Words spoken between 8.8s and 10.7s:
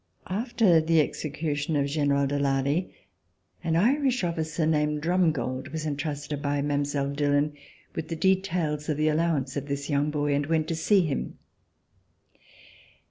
of the allowance of this young boy and went